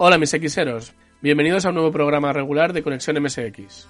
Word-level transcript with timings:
Hola 0.00 0.16
mis 0.16 0.30
Xeros, 0.30 0.94
bienvenidos 1.20 1.66
a 1.66 1.70
un 1.70 1.74
nuevo 1.74 1.90
programa 1.90 2.32
regular 2.32 2.72
de 2.72 2.84
Conexión 2.84 3.20
MSX. 3.20 3.88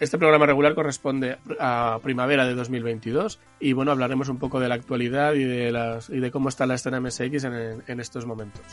Este 0.00 0.16
programa 0.16 0.46
regular 0.46 0.74
corresponde 0.74 1.36
a 1.60 2.00
primavera 2.02 2.46
de 2.46 2.54
2022 2.54 3.38
y 3.60 3.74
bueno, 3.74 3.92
hablaremos 3.92 4.30
un 4.30 4.38
poco 4.38 4.60
de 4.60 4.70
la 4.70 4.76
actualidad 4.76 5.34
y 5.34 5.44
de, 5.44 5.70
las, 5.72 6.08
y 6.08 6.20
de 6.20 6.30
cómo 6.30 6.48
está 6.48 6.64
la 6.64 6.76
escena 6.76 7.02
MSX 7.02 7.44
en, 7.44 7.82
en 7.86 8.00
estos 8.00 8.24
momentos. 8.24 8.64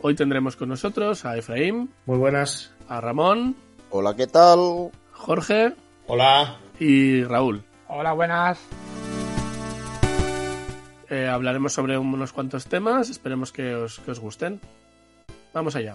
Hoy 0.00 0.16
tendremos 0.16 0.56
con 0.56 0.70
nosotros 0.70 1.24
a 1.24 1.36
Efraín. 1.36 1.90
Muy 2.06 2.18
buenas. 2.18 2.74
A 2.88 3.00
Ramón. 3.00 3.54
Hola, 3.90 4.16
¿qué 4.16 4.26
tal? 4.26 4.90
Jorge. 5.12 5.74
Hola. 6.08 6.56
Y 6.80 7.22
Raúl. 7.22 7.62
Hola, 7.86 8.14
buenas. 8.14 8.58
Eh, 11.08 11.28
hablaremos 11.28 11.72
sobre 11.72 11.98
unos 11.98 12.32
cuantos 12.32 12.66
temas, 12.66 13.10
esperemos 13.10 13.52
que 13.52 13.74
os, 13.74 13.98
que 14.00 14.10
os 14.10 14.18
gusten. 14.18 14.60
Vamos 15.52 15.76
allá. 15.76 15.94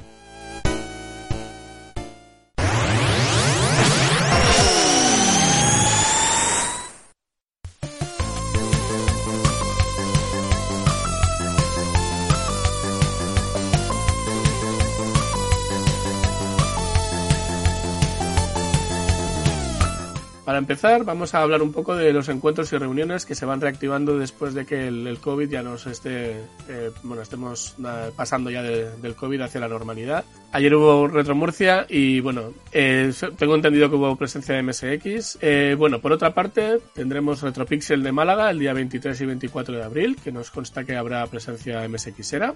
Para 20.52 20.60
empezar, 20.60 21.06
vamos 21.06 21.34
a 21.34 21.44
hablar 21.44 21.62
un 21.62 21.72
poco 21.72 21.96
de 21.96 22.12
los 22.12 22.28
encuentros 22.28 22.74
y 22.74 22.78
reuniones 22.78 23.26
que 23.26 23.36
se 23.36 23.46
van 23.46 23.62
reactivando 23.62 24.20
después 24.20 24.54
de 24.54 24.66
que 24.66 24.90
el, 24.90 25.18
COVID 25.22 25.50
ya 25.50 25.64
nos 25.64 25.88
esté, 25.88 26.42
eh, 26.68 26.92
bueno, 27.04 27.22
estemos 27.22 27.78
eh, 27.80 28.12
pasando 28.14 28.50
ya 28.50 28.62
de, 28.62 28.98
del 28.98 29.16
COVID 29.16 29.40
hacia 29.40 29.62
la 29.62 29.70
normalidad. 29.70 30.26
Ayer 30.52 30.76
hubo 30.76 31.08
Retro 31.08 31.36
Murcia 31.36 31.86
y, 31.88 32.20
bueno, 32.20 32.52
eh, 32.74 33.14
tengo 33.38 33.56
entendido 33.56 33.90
que 33.90 33.96
hubo 33.96 34.14
presencia 34.18 34.54
de 34.54 34.64
MSX. 34.64 35.38
Eh, 35.40 35.74
bueno, 35.80 36.02
por 36.02 36.12
otra 36.12 36.34
parte, 36.34 36.80
tendremos 36.94 37.42
Retropixel 37.42 38.04
de 38.04 38.12
Málaga 38.12 38.50
el 38.50 38.60
día 38.60 38.74
23 38.74 39.22
y 39.22 39.26
24 39.28 39.74
de 39.78 39.84
abril, 39.86 40.18
que 40.22 40.34
nos 40.34 40.52
consta 40.52 40.84
que 40.84 40.98
habrá 40.98 41.26
presencia 41.28 41.88
MSXera. 41.88 42.56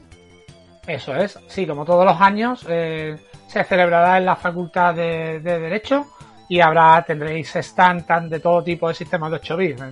Eso 0.85 1.16
es, 1.16 1.39
sí, 1.47 1.66
como 1.66 1.85
todos 1.85 2.03
los 2.03 2.19
años, 2.19 2.59
se 2.59 3.63
celebrará 3.63 4.17
en 4.17 4.25
la 4.25 4.35
Facultad 4.35 4.94
de 4.95 5.39
Derecho 5.39 6.07
y 6.47 6.59
habrá 6.59 7.03
tendréis 7.03 7.56
stand 7.56 8.06
tan 8.06 8.29
de 8.29 8.39
todo 8.39 8.63
tipo 8.63 8.88
de 8.88 8.94
sistemas 8.94 9.31
de 9.31 9.38
8 9.38 9.57
bits 9.57 9.83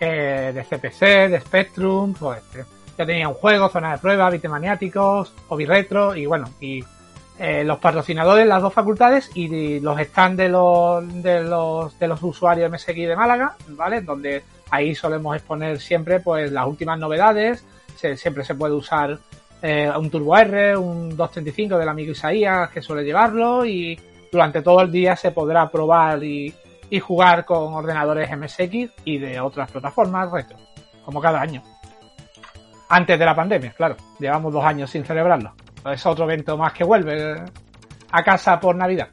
eh, 0.00 0.52
de 0.54 0.64
CPC, 0.64 1.30
de 1.30 1.40
Spectrum, 1.40 2.14
pues 2.14 2.40
eh, 2.56 2.64
ya 2.96 3.06
tenía 3.06 3.28
un 3.28 3.34
juego, 3.34 3.68
zona 3.68 3.92
de 3.92 3.98
prueba, 3.98 4.30
bitemaniáticos, 4.30 5.32
hobby 5.48 5.66
retro 5.66 6.14
y 6.14 6.26
bueno, 6.26 6.50
y 6.60 6.84
eh, 7.38 7.62
los 7.64 7.78
patrocinadores, 7.78 8.46
las 8.46 8.62
dos 8.62 8.72
facultades 8.72 9.30
y 9.34 9.48
de, 9.48 9.80
los 9.80 10.00
stands 10.00 10.36
de 10.36 10.48
los, 10.48 11.22
de 11.22 11.42
los 11.42 11.98
de 11.98 12.08
los 12.08 12.22
usuarios 12.22 12.70
MSX 12.70 12.94
de 12.94 13.16
Málaga, 13.16 13.56
¿vale? 13.68 14.00
Donde 14.00 14.42
ahí 14.70 14.94
solemos 14.94 15.36
exponer 15.36 15.80
siempre 15.80 16.20
pues 16.20 16.50
las 16.50 16.66
últimas 16.66 16.98
novedades, 16.98 17.64
se, 17.96 18.16
siempre 18.16 18.44
se 18.44 18.54
puede 18.54 18.74
usar 18.74 19.18
eh, 19.62 19.90
un 19.96 20.10
Turbo 20.10 20.36
R, 20.36 20.76
un 20.76 21.16
235 21.16 21.78
del 21.78 21.88
amigo 21.88 22.12
Isaías 22.12 22.70
que 22.70 22.82
suele 22.82 23.04
llevarlo 23.04 23.64
y 23.64 23.98
durante 24.30 24.62
todo 24.62 24.82
el 24.82 24.90
día 24.90 25.16
se 25.16 25.30
podrá 25.30 25.68
probar 25.68 26.22
y, 26.22 26.54
y, 26.90 27.00
jugar 27.00 27.44
con 27.44 27.74
ordenadores 27.74 28.30
MSX 28.36 28.92
y 29.04 29.18
de 29.18 29.40
otras 29.40 29.70
plataformas 29.70 30.30
retro, 30.30 30.56
como 31.04 31.20
cada 31.20 31.40
año. 31.40 31.62
Antes 32.88 33.18
de 33.18 33.24
la 33.24 33.34
pandemia, 33.34 33.72
claro. 33.72 33.96
Llevamos 34.18 34.52
dos 34.52 34.64
años 34.64 34.90
sin 34.90 35.04
celebrarlo. 35.04 35.52
Es 35.84 36.04
otro 36.06 36.24
evento 36.24 36.56
más 36.56 36.72
que 36.72 36.84
vuelve 36.84 37.42
a 38.10 38.22
casa 38.22 38.58
por 38.58 38.74
Navidad. 38.76 39.08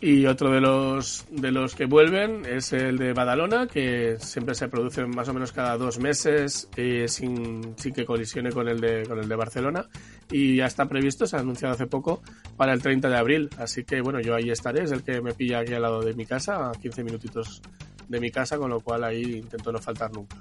Y 0.00 0.26
otro 0.26 0.50
de 0.50 0.60
los, 0.60 1.24
de 1.30 1.50
los 1.50 1.74
que 1.74 1.86
vuelven 1.86 2.44
es 2.44 2.72
el 2.74 2.98
de 2.98 3.14
Badalona, 3.14 3.66
que 3.66 4.16
siempre 4.18 4.54
se 4.54 4.68
produce 4.68 5.06
más 5.06 5.28
o 5.28 5.34
menos 5.34 5.52
cada 5.52 5.78
dos 5.78 5.98
meses 5.98 6.68
eh, 6.76 7.08
sin, 7.08 7.74
sin, 7.78 7.94
que 7.94 8.04
colisione 8.04 8.52
con 8.52 8.68
el, 8.68 8.78
de, 8.78 9.04
con 9.06 9.18
el 9.18 9.28
de 9.28 9.36
Barcelona. 9.36 9.86
Y 10.30 10.56
ya 10.56 10.66
está 10.66 10.86
previsto, 10.86 11.26
se 11.26 11.36
ha 11.36 11.40
anunciado 11.40 11.74
hace 11.74 11.86
poco, 11.86 12.22
para 12.56 12.74
el 12.74 12.82
30 12.82 13.08
de 13.08 13.16
abril. 13.16 13.50
Así 13.56 13.84
que 13.84 14.02
bueno, 14.02 14.20
yo 14.20 14.34
ahí 14.34 14.50
estaré, 14.50 14.84
es 14.84 14.92
el 14.92 15.02
que 15.02 15.22
me 15.22 15.32
pilla 15.32 15.60
aquí 15.60 15.72
al 15.72 15.82
lado 15.82 16.02
de 16.02 16.12
mi 16.12 16.26
casa, 16.26 16.68
a 16.68 16.72
15 16.72 17.02
minutitos 17.02 17.62
de 18.06 18.20
mi 18.20 18.30
casa, 18.30 18.58
con 18.58 18.70
lo 18.70 18.80
cual 18.80 19.02
ahí 19.02 19.38
intento 19.38 19.72
no 19.72 19.78
faltar 19.78 20.12
nunca. 20.12 20.36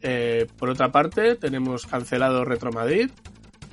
Eh, 0.00 0.46
por 0.56 0.68
otra 0.68 0.90
parte, 0.92 1.34
tenemos 1.34 1.86
cancelado 1.86 2.44
Retro 2.44 2.70
Madrid, 2.70 3.10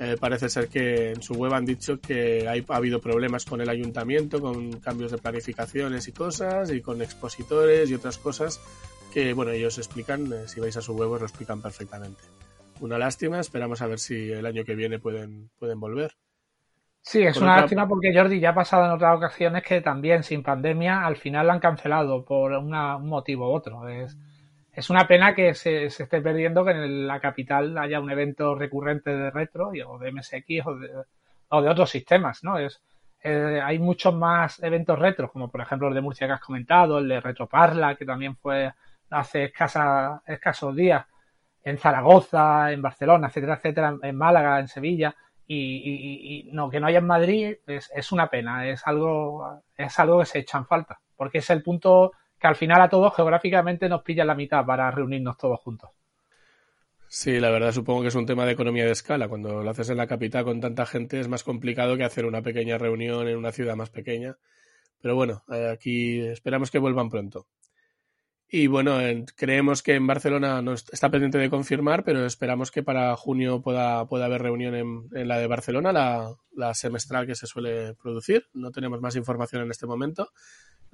eh, 0.00 0.16
parece 0.18 0.48
ser 0.48 0.68
que 0.68 1.10
en 1.10 1.22
su 1.22 1.34
web 1.34 1.52
han 1.52 1.66
dicho 1.66 2.00
que 2.00 2.48
hay, 2.48 2.64
ha 2.66 2.76
habido 2.76 3.02
problemas 3.02 3.44
con 3.44 3.60
el 3.60 3.68
ayuntamiento, 3.68 4.40
con 4.40 4.80
cambios 4.80 5.12
de 5.12 5.18
planificaciones 5.18 6.08
y 6.08 6.12
cosas, 6.12 6.72
y 6.72 6.80
con 6.80 7.02
expositores 7.02 7.90
y 7.90 7.94
otras 7.94 8.16
cosas 8.16 8.60
que, 9.12 9.34
bueno, 9.34 9.50
ellos 9.50 9.76
explican, 9.76 10.32
eh, 10.32 10.48
si 10.48 10.58
vais 10.58 10.74
a 10.78 10.80
su 10.80 10.94
web 10.94 11.10
os 11.10 11.20
lo 11.20 11.26
explican 11.26 11.60
perfectamente. 11.60 12.22
Una 12.80 12.96
lástima, 12.96 13.40
esperamos 13.40 13.82
a 13.82 13.88
ver 13.88 13.98
si 13.98 14.32
el 14.32 14.46
año 14.46 14.64
que 14.64 14.74
viene 14.74 14.98
pueden, 14.98 15.50
pueden 15.58 15.78
volver. 15.78 16.16
Sí, 17.02 17.22
es 17.22 17.34
por 17.34 17.42
una 17.42 17.52
otra... 17.52 17.62
lástima 17.62 17.86
porque 17.86 18.14
Jordi 18.14 18.40
ya 18.40 18.50
ha 18.50 18.54
pasado 18.54 18.86
en 18.86 18.92
otras 18.92 19.14
ocasiones 19.14 19.62
que 19.62 19.82
también 19.82 20.22
sin 20.22 20.42
pandemia 20.42 21.04
al 21.04 21.16
final 21.16 21.46
lo 21.46 21.52
han 21.52 21.60
cancelado 21.60 22.24
por 22.24 22.52
una, 22.52 22.96
un 22.96 23.08
motivo 23.08 23.50
u 23.50 23.54
otro. 23.54 23.86
Es, 23.86 24.16
es 24.72 24.90
una 24.90 25.06
pena 25.06 25.34
que 25.34 25.54
se, 25.54 25.90
se, 25.90 26.04
esté 26.04 26.20
perdiendo 26.20 26.64
que 26.64 26.70
en 26.70 27.06
la 27.06 27.20
capital 27.20 27.76
haya 27.78 28.00
un 28.00 28.10
evento 28.10 28.54
recurrente 28.54 29.10
de 29.10 29.30
retro 29.30 29.72
o 29.86 29.98
de 29.98 30.12
MSX 30.12 30.66
o 31.48 31.62
de, 31.62 31.68
otros 31.68 31.90
sistemas, 31.90 32.44
¿no? 32.44 32.58
Es, 32.58 32.80
eh, 33.22 33.60
hay 33.62 33.78
muchos 33.78 34.14
más 34.14 34.62
eventos 34.62 34.98
retro, 34.98 35.30
como 35.30 35.50
por 35.50 35.60
ejemplo 35.60 35.88
el 35.88 35.94
de 35.94 36.00
Murcia 36.00 36.26
que 36.26 36.34
has 36.34 36.40
comentado, 36.40 36.98
el 36.98 37.08
de 37.08 37.20
Retroparla, 37.20 37.96
que 37.96 38.06
también 38.06 38.36
fue 38.36 38.72
hace 39.10 39.44
escasa, 39.44 40.22
escasos 40.26 40.74
días, 40.74 41.04
en 41.62 41.76
Zaragoza, 41.76 42.72
en 42.72 42.80
Barcelona, 42.80 43.26
etcétera, 43.28 43.54
etcétera, 43.56 43.96
en 44.02 44.16
Málaga, 44.16 44.60
en 44.60 44.68
Sevilla, 44.68 45.14
y, 45.46 45.56
y, 45.56 46.48
y 46.48 46.52
no, 46.52 46.70
que 46.70 46.78
no 46.78 46.86
haya 46.86 47.00
en 47.00 47.06
Madrid 47.06 47.56
es, 47.66 47.90
es 47.94 48.12
una 48.12 48.28
pena, 48.28 48.68
es 48.68 48.86
algo, 48.86 49.62
es 49.76 49.98
algo 49.98 50.20
que 50.20 50.26
se 50.26 50.38
echa 50.38 50.58
en 50.58 50.66
falta, 50.66 51.00
porque 51.16 51.38
es 51.38 51.50
el 51.50 51.62
punto 51.62 52.12
que 52.40 52.46
al 52.46 52.56
final 52.56 52.80
a 52.80 52.88
todos 52.88 53.14
geográficamente 53.14 53.88
nos 53.88 54.02
pilla 54.02 54.24
la 54.24 54.34
mitad 54.34 54.64
para 54.64 54.90
reunirnos 54.90 55.36
todos 55.36 55.60
juntos. 55.60 55.90
Sí, 57.06 57.40
la 57.40 57.50
verdad 57.50 57.72
supongo 57.72 58.02
que 58.02 58.08
es 58.08 58.14
un 58.14 58.24
tema 58.24 58.46
de 58.46 58.52
economía 58.52 58.84
de 58.84 58.92
escala. 58.92 59.28
Cuando 59.28 59.62
lo 59.62 59.70
haces 59.70 59.90
en 59.90 59.96
la 59.96 60.06
capital 60.06 60.44
con 60.44 60.60
tanta 60.60 60.86
gente 60.86 61.18
es 61.18 61.28
más 61.28 61.42
complicado 61.42 61.96
que 61.96 62.04
hacer 62.04 62.24
una 62.24 62.40
pequeña 62.40 62.78
reunión 62.78 63.26
en 63.28 63.36
una 63.36 63.52
ciudad 63.52 63.76
más 63.76 63.90
pequeña. 63.90 64.36
Pero 65.02 65.16
bueno, 65.16 65.42
aquí 65.72 66.20
esperamos 66.20 66.70
que 66.70 66.78
vuelvan 66.78 67.10
pronto. 67.10 67.46
Y 68.48 68.68
bueno, 68.68 68.98
creemos 69.36 69.82
que 69.82 69.94
en 69.94 70.06
Barcelona 70.06 70.62
está 70.92 71.10
pendiente 71.10 71.38
de 71.38 71.50
confirmar, 71.50 72.04
pero 72.04 72.26
esperamos 72.26 72.70
que 72.70 72.82
para 72.82 73.14
junio 73.16 73.60
pueda, 73.60 74.06
pueda 74.06 74.26
haber 74.26 74.42
reunión 74.42 74.74
en, 74.74 75.28
la 75.28 75.38
de 75.38 75.46
Barcelona, 75.46 75.92
la 75.92 76.74
semestral 76.74 77.26
que 77.26 77.34
se 77.34 77.46
suele 77.46 77.94
producir. 77.94 78.46
No 78.52 78.70
tenemos 78.70 79.00
más 79.00 79.14
información 79.16 79.62
en 79.62 79.70
este 79.70 79.86
momento. 79.86 80.30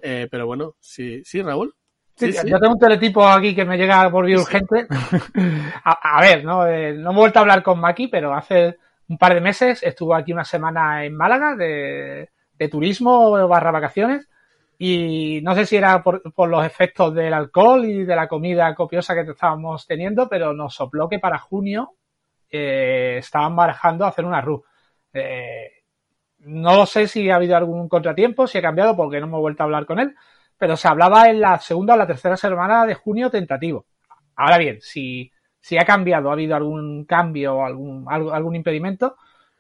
Eh, 0.01 0.29
pero 0.31 0.47
bueno, 0.47 0.75
sí, 0.81 1.23
sí, 1.25 1.43
Raúl. 1.43 1.75
Sí, 2.15 2.33
sí, 2.33 2.49
yo 2.49 2.59
tengo 2.59 2.75
un 2.75 2.79
teletipo 2.79 3.27
aquí 3.27 3.55
que 3.55 3.65
me 3.65 3.77
llega 3.77 4.11
por 4.11 4.25
vía 4.25 4.39
urgente. 4.39 4.87
a, 5.85 6.17
a, 6.17 6.21
ver, 6.23 6.45
¿no? 6.45 6.67
Eh, 6.67 6.95
no 6.95 7.13
he 7.13 7.15
vuelto 7.15 7.39
a 7.39 7.43
hablar 7.43 7.63
con 7.63 7.79
Maki, 7.79 8.09
pero 8.09 8.35
hace 8.35 8.77
un 9.09 9.19
par 9.19 9.35
de 9.35 9.41
meses, 9.41 9.83
estuvo 9.83 10.15
aquí 10.15 10.33
una 10.33 10.45
semana 10.45 11.05
en 11.05 11.15
Málaga 11.15 11.55
de, 11.55 12.31
de 12.55 12.69
turismo 12.69 13.47
barra 13.49 13.71
vacaciones 13.71 14.29
y 14.79 15.41
no 15.43 15.55
sé 15.55 15.65
si 15.65 15.77
era 15.77 16.03
por, 16.03 16.23
por, 16.35 16.49
los 16.49 16.65
efectos 16.65 17.15
del 17.15 17.33
alcohol 17.33 17.85
y 17.85 18.05
de 18.05 18.17
la 18.17 18.29
comida 18.29 18.75
copiosa 18.75 19.15
que 19.15 19.31
estábamos 19.31 19.87
teniendo, 19.87 20.29
pero 20.29 20.53
nos 20.53 20.75
sopló 20.75 21.09
que 21.09 21.19
para 21.19 21.39
junio 21.39 21.95
eh, 22.51 23.17
estaban 23.19 23.57
barajando 23.57 24.05
hacer 24.05 24.25
una 24.25 24.41
RU. 24.41 24.63
Eh, 25.13 25.76
no 26.47 26.87
sé 26.87 27.09
si 27.09 27.29
ha 27.31 27.37
habido 27.37 27.57
algún 27.57 27.89
contratiempo, 27.89 28.47
si 28.47 28.59
ha 28.59 28.63
cambiado, 28.63 28.97
porque 28.97 29.21
no 29.21 29.27
hemos 29.27 29.41
vuelto 29.41 29.63
a 29.63 29.65
hablar 29.65 29.85
con 29.85 29.99
él, 29.99 30.15
pero 30.57 30.77
se 30.77 30.89
hablaba 30.89 31.29
en 31.29 31.41
la 31.41 31.59
segunda 31.59 31.95
o 31.95 31.97
la 31.97 32.07
tercera 32.07 32.37
semana 32.37 32.87
de 32.87 32.95
junio 32.95 33.31
tentativo. 33.31 33.87
Ahora 34.37 34.59
bien, 34.59 34.79
si, 34.81 35.33
si 35.61 35.77
ha 35.79 35.85
cambiado, 35.85 36.31
ha 36.31 36.35
habido 36.35 36.55
algún 36.57 37.05
cambio 37.05 37.57
o 37.57 37.65
algún, 37.65 38.07
algún 38.09 38.55
impedimento, 38.55 39.17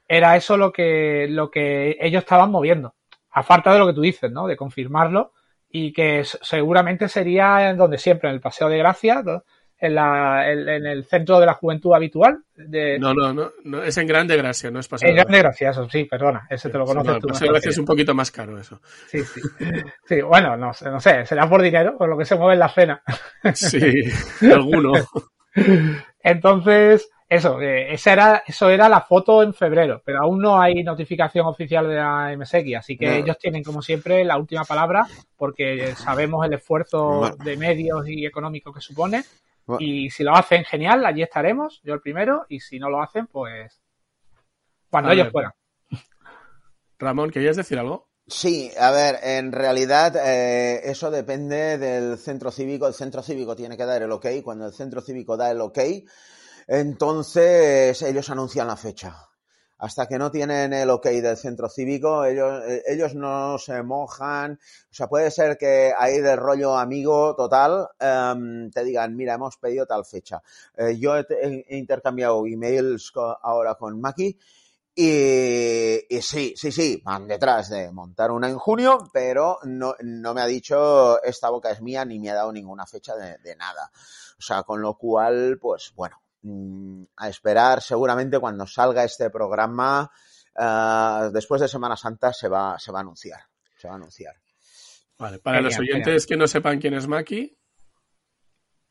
era 0.09 0.37
eso 0.37 0.57
lo 0.57 0.73
que, 0.73 1.27
lo 1.29 1.51
que 1.51 1.97
ellos 2.01 2.23
estaban 2.23 2.51
moviendo 2.51 2.95
a 3.31 3.43
falta 3.43 3.73
de 3.73 3.79
lo 3.79 3.87
que 3.87 3.93
tú 3.93 4.01
dices, 4.01 4.31
¿no? 4.31 4.47
De 4.47 4.57
confirmarlo 4.57 5.33
y 5.69 5.93
que 5.93 6.25
seguramente 6.25 7.09
sería 7.09 7.69
en 7.69 7.77
donde 7.77 7.99
siempre, 7.99 8.29
en 8.29 8.37
el 8.37 8.41
Paseo 8.41 8.69
de 8.69 8.79
Gracia, 8.79 9.23
en, 9.79 9.95
la, 9.95 10.51
en, 10.51 10.87
el 10.87 11.05
centro 11.05 11.39
de 11.39 11.47
la 11.47 11.55
juventud 11.55 11.93
habitual. 11.95 12.39
De... 12.55 12.99
No, 12.99 13.13
no, 13.13 13.33
no, 13.33 13.53
no, 13.65 13.83
es 13.83 13.97
en 13.99 14.07
Grande 14.07 14.37
Gracia, 14.37 14.71
no 14.71 14.81
es 14.81 14.89
Paseo 14.89 15.11
En 15.11 15.17
Grande 15.17 15.39
Gracia, 15.39 15.71
eso 15.71 15.89
sí, 15.89 16.05
perdona, 16.05 16.47
ese 16.49 16.71
te 16.71 16.79
lo 16.79 16.87
conoces 16.87 17.15
no, 17.15 17.21
tú. 17.21 17.29
Paseo 17.29 17.51
Gracia 17.51 17.71
es 17.71 17.79
un 17.79 17.85
poquito 17.85 18.15
más 18.15 18.31
caro 18.31 18.59
eso. 18.59 18.81
Sí, 19.07 19.23
sí. 19.23 19.41
Sí, 20.05 20.21
bueno, 20.23 20.57
no, 20.57 20.73
no 20.83 21.01
sé, 21.01 21.27
será 21.27 21.49
por 21.49 21.63
dinero, 21.63 21.97
por 21.99 22.09
lo 22.09 22.17
que 22.17 22.25
se 22.25 22.37
mueve 22.37 22.55
en 22.55 22.61
la 22.61 22.69
cena. 22.69 23.03
Sí, 23.55 24.05
alguno. 24.53 24.93
Entonces, 26.23 27.09
eso, 27.29 27.61
eh, 27.61 27.93
esa 27.93 28.13
era, 28.13 28.43
eso 28.47 28.71
era 28.71 28.89
la 28.89 29.01
foto 29.01 29.43
en 29.43 29.53
febrero, 29.53 30.01
pero 30.05 30.23
aún 30.23 30.41
no 30.41 30.61
hay 30.61 30.83
notificación 30.83 31.47
oficial 31.47 31.89
de 31.89 31.97
la 31.97 32.35
MSX, 32.37 32.77
así 32.77 32.97
que 32.97 33.19
ellos 33.19 33.37
tienen 33.39 33.63
como 33.63 33.83
siempre 33.83 34.25
la 34.25 34.39
última 34.39 34.65
palabra 34.65 35.07
porque 35.37 35.95
sabemos 35.97 36.47
el 36.47 36.55
esfuerzo 36.55 37.37
de 37.45 37.57
medios 37.57 38.09
y 38.09 38.25
económico 38.25 38.73
que 38.73 38.81
supone 38.81 39.25
y 39.79 40.11
si 40.11 40.23
lo 40.23 40.35
hacen 40.35 40.65
genial, 40.65 41.05
allí 41.05 41.23
estaremos, 41.23 41.81
yo 41.83 41.95
el 41.95 42.01
primero, 42.01 42.47
y 42.49 42.61
si 42.61 42.79
no 42.79 42.89
lo 42.89 43.03
hacen, 43.03 43.27
pues 43.27 43.81
cuando 44.91 45.11
ellos 45.11 45.29
puedan. 45.33 45.53
Ramón, 46.99 47.31
¿querías 47.31 47.57
decir 47.57 47.79
algo? 47.79 48.09
Sí, 48.29 48.73
a 48.79 48.91
ver, 48.91 49.19
en 49.23 49.53
realidad 49.53 50.17
eh, 50.17 50.81
eso 50.85 51.11
depende 51.11 51.79
del 51.79 52.19
centro 52.19 52.51
cívico. 52.51 52.89
El 52.89 52.95
centro 52.95 53.23
cívico 53.23 53.55
tiene 53.55 53.77
que 53.77 53.85
dar 53.85 54.03
el 54.03 54.11
ok. 54.11 54.27
Cuando 54.43 54.67
el 54.67 54.73
centro 54.73 55.01
cívico 55.01 55.37
da 55.37 55.51
el 55.51 55.61
ok, 55.61 55.79
entonces 56.67 58.03
ellos 58.03 58.31
anuncian 58.31 58.67
la 58.67 58.77
fecha. 58.77 59.15
Hasta 59.79 60.07
que 60.07 60.19
no 60.19 60.31
tienen 60.31 60.73
el 60.73 60.89
ok 60.89 61.07
del 61.07 61.37
centro 61.37 61.69
cívico, 61.69 62.25
ellos, 62.25 62.63
eh, 62.67 62.83
ellos 62.87 63.15
no 63.15 63.59
se 63.59 63.83
mojan. 63.83 64.59
O 64.91 64.95
sea, 64.95 65.07
puede 65.07 65.31
ser 65.31 65.59
que 65.59 65.93
ahí 65.97 66.21
del 66.21 66.39
rollo 66.39 66.77
amigo 66.77 67.35
total 67.37 67.89
um, 68.01 68.71
te 68.71 68.85
digan, 68.85 69.15
mira, 69.15 69.35
hemos 69.35 69.59
pedido 69.59 69.87
tal 69.87 70.05
fecha. 70.07 70.43
Eh, 70.77 70.99
yo 70.99 71.17
he, 71.19 71.27
intercambiado 71.77 72.47
emails 72.47 73.13
ahora 73.43 73.75
con 73.75 74.01
Maki 74.01 74.39
y, 74.95 76.17
y, 76.17 76.23
sí, 76.23 76.55
sí, 76.57 76.73
sí, 76.73 77.03
van 77.05 77.29
detrás 77.29 77.69
de 77.69 77.93
montar 77.93 78.31
una 78.31 78.49
en 78.49 78.57
junio, 78.57 79.11
pero 79.13 79.59
no, 79.65 79.95
no 80.01 80.33
me 80.33 80.41
ha 80.41 80.47
dicho 80.47 81.23
esta 81.23 81.51
boca 81.51 81.71
es 81.71 81.83
mía 81.83 82.07
ni 82.07 82.19
me 82.19 82.31
ha 82.31 82.35
dado 82.35 82.51
ninguna 82.51 82.87
fecha 82.87 83.15
de, 83.15 83.37
de 83.39 83.57
nada. 83.57 83.91
O 84.39 84.43
sea, 84.43 84.63
con 84.63 84.81
lo 84.81 84.95
cual, 84.95 85.59
pues 85.61 85.93
bueno, 85.95 86.23
a 87.17 87.29
esperar 87.29 87.83
seguramente 87.83 88.39
cuando 88.39 88.67
salga 88.67 89.05
este 89.05 89.31
programa 89.31 90.11
uh, 90.59 91.31
después 91.33 91.61
de 91.61 91.69
Semana 91.69 91.97
Santa 91.97 92.33
se 92.33 92.49
va, 92.49 92.79
se 92.79 92.93
va 92.93 93.01
a 93.01 93.03
anunciar. 93.03 93.41
Se 93.77 93.89
va 93.89 93.95
a 93.95 93.97
anunciar. 93.97 94.35
Vale, 95.19 95.39
para 95.39 95.61
los 95.61 95.79
oyentes 95.79 96.27
que 96.27 96.37
no 96.37 96.47
sepan 96.47 96.79
quién 96.79 96.95
es 96.95 97.07
Maki. 97.07 97.57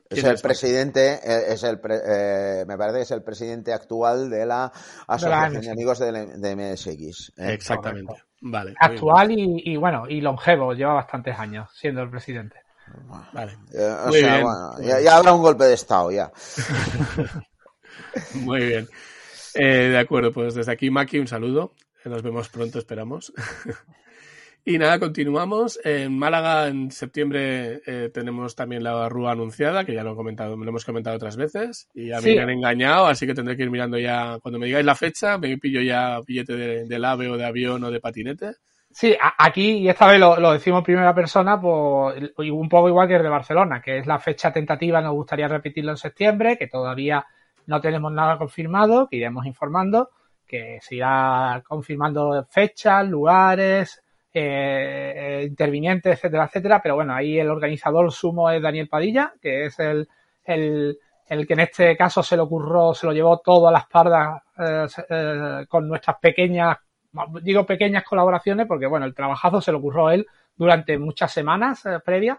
Es 0.07 0.23
el 0.23 0.35
es 0.35 0.41
presidente, 0.41 1.13
eh, 1.15 1.53
es 1.53 1.63
el 1.63 1.79
pre, 1.79 1.95
eh, 1.95 2.65
me 2.67 2.77
parece 2.77 2.97
que 2.97 3.03
es 3.03 3.11
el 3.11 3.23
presidente 3.23 3.73
actual 3.73 4.29
de 4.29 4.45
la 4.45 4.71
Asociación 5.07 5.61
de, 5.61 5.71
Amigos 5.71 5.97
de, 5.97 6.11
de 6.11 6.55
MSX. 6.55 7.33
¿eh? 7.37 7.53
Exactamente. 7.53 8.13
Vale. 8.41 8.75
Actual 8.79 9.31
y, 9.31 9.73
y, 9.73 9.77
bueno, 9.77 10.03
y 10.07 10.21
longevo, 10.21 10.73
lleva 10.73 10.93
bastantes 10.93 11.37
años 11.39 11.71
siendo 11.73 12.03
el 12.03 12.11
presidente. 12.11 12.64
Vale. 13.33 13.53
Eh, 13.73 13.95
o 14.05 14.07
Muy 14.07 14.19
sea, 14.19 14.33
bien. 14.33 14.43
Bueno, 14.43 14.81
ya, 14.81 15.01
ya, 15.01 15.17
habrá 15.17 15.33
un 15.33 15.41
golpe 15.41 15.65
de 15.65 15.73
Estado, 15.73 16.11
ya. 16.11 16.31
Muy 18.35 18.65
bien. 18.65 18.87
Eh, 19.55 19.89
de 19.89 19.97
acuerdo, 19.97 20.31
pues 20.31 20.53
desde 20.53 20.71
aquí, 20.71 20.89
Maki, 20.89 21.19
un 21.19 21.27
saludo. 21.27 21.73
Nos 22.03 22.21
vemos 22.21 22.49
pronto, 22.49 22.77
esperamos. 22.77 23.33
y 24.65 24.77
nada, 24.77 24.99
continuamos. 24.99 25.79
En 25.83 26.17
Málaga, 26.17 26.67
en 26.67 26.91
septiembre, 26.91 27.81
eh, 27.85 28.11
tenemos 28.13 28.55
también 28.55 28.83
la 28.83 29.09
rúa 29.09 29.31
anunciada, 29.31 29.85
que 29.85 29.93
ya 29.93 30.03
lo, 30.03 30.13
he 30.13 30.15
comentado, 30.15 30.55
lo 30.55 30.69
hemos 30.69 30.85
comentado 30.85 31.15
otras 31.15 31.35
veces. 31.35 31.89
Y 31.93 32.09
ya 32.09 32.21
sí. 32.21 32.35
me 32.35 32.41
han 32.41 32.51
engañado, 32.51 33.07
así 33.07 33.25
que 33.25 33.33
tendré 33.33 33.57
que 33.57 33.63
ir 33.63 33.71
mirando 33.71 33.97
ya. 33.97 34.37
Cuando 34.41 34.59
me 34.59 34.67
digáis 34.67 34.85
la 34.85 34.95
fecha, 34.95 35.37
me 35.37 35.57
pillo 35.57 35.81
ya 35.81 36.19
billete 36.25 36.55
de, 36.55 36.85
del 36.85 37.05
AVE 37.05 37.29
o 37.29 37.37
de 37.37 37.45
avión 37.45 37.83
o 37.83 37.91
de 37.91 37.99
patinete. 37.99 38.55
Sí, 38.97 39.13
aquí, 39.37 39.79
y 39.79 39.89
esta 39.89 40.07
vez 40.07 40.17
lo, 40.21 40.37
lo 40.37 40.53
decimos 40.53 40.77
en 40.79 40.83
primera 40.85 41.13
persona, 41.13 41.59
pues 41.59 42.31
un 42.37 42.69
poco 42.69 42.87
igual 42.87 43.09
que 43.09 43.15
el 43.15 43.23
de 43.23 43.27
Barcelona, 43.29 43.81
que 43.81 43.97
es 43.97 44.07
la 44.07 44.19
fecha 44.19 44.53
tentativa, 44.53 45.01
nos 45.01 45.11
gustaría 45.13 45.49
repetirlo 45.49 45.91
en 45.91 45.97
septiembre, 45.97 46.57
que 46.57 46.67
todavía 46.67 47.25
no 47.65 47.81
tenemos 47.81 48.09
nada 48.13 48.37
confirmado, 48.37 49.09
que 49.09 49.17
iremos 49.17 49.45
informando, 49.45 50.11
que 50.47 50.79
se 50.79 50.95
irá 50.95 51.61
confirmando 51.67 52.47
fechas, 52.49 53.05
lugares, 53.05 54.01
eh, 54.33 55.43
intervinientes, 55.45 56.13
etcétera, 56.13 56.45
etcétera, 56.45 56.79
pero 56.81 56.95
bueno, 56.95 57.13
ahí 57.13 57.37
el 57.37 57.49
organizador 57.49 58.09
sumo 58.13 58.49
es 58.49 58.61
Daniel 58.61 58.87
Padilla, 58.87 59.33
que 59.41 59.65
es 59.65 59.77
el, 59.77 60.07
el, 60.45 60.97
el 61.27 61.45
que 61.45 61.53
en 61.53 61.59
este 61.59 61.97
caso 61.97 62.23
se 62.23 62.37
le 62.37 62.43
ocurrió, 62.43 62.93
se 62.93 63.07
lo 63.07 63.11
llevó 63.11 63.39
todo 63.39 63.67
a 63.67 63.73
las 63.73 63.87
pardas 63.87 64.41
eh, 64.57 64.87
eh, 65.09 65.65
con 65.67 65.85
nuestras 65.85 66.15
pequeñas 66.21 66.77
digo 67.41 67.65
pequeñas 67.65 68.03
colaboraciones 68.03 68.67
porque, 68.67 68.87
bueno, 68.87 69.05
el 69.05 69.15
trabajazo 69.15 69.61
se 69.61 69.71
lo 69.71 69.79
ocurrió 69.79 70.09
él 70.09 70.27
durante 70.55 70.97
muchas 70.97 71.31
semanas 71.31 71.85
eh, 71.85 71.99
previas. 72.03 72.37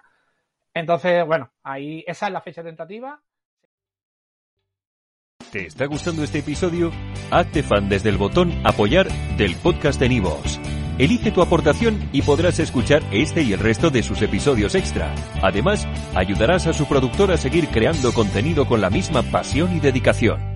Entonces, 0.75 1.25
bueno, 1.27 1.51
ahí 1.63 2.05
esa 2.07 2.27
es 2.27 2.33
la 2.33 2.41
fecha 2.41 2.63
tentativa. 2.63 3.21
¿Te 5.51 5.67
está 5.67 5.87
gustando 5.87 6.23
este 6.23 6.41
episodio? 6.41 6.91
Hazte 7.31 7.63
fan 7.63 7.89
desde 7.89 8.11
el 8.11 8.19
botón 8.19 8.53
apoyar 8.65 9.09
del 9.37 9.55
podcast 9.57 9.99
de 10.01 10.09
Nivos. 10.09 10.61
Elige 10.99 11.31
tu 11.31 11.43
aportación 11.43 12.09
y 12.13 12.23
podrás 12.23 12.59
escuchar 12.59 13.03
este 13.13 13.43
y 13.43 13.53
el 13.53 13.61
resto 13.61 13.91
de 13.91 14.03
sus 14.03 14.23
episodios 14.23 14.75
extra. 14.75 15.15
Además, 15.43 15.87
ayudarás 16.15 16.67
a 16.67 16.73
su 16.73 16.87
productor 16.87 17.31
a 17.33 17.37
seguir 17.37 17.69
creando 17.69 18.13
contenido 18.13 18.67
con 18.67 18.81
la 18.81 18.91
misma 18.91 19.23
pasión 19.23 19.77
y 19.77 19.81
dedicación. 19.81 20.56